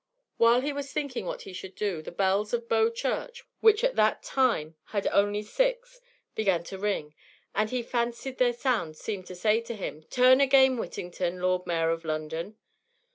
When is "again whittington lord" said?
10.41-11.67